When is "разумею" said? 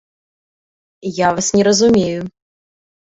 1.69-2.27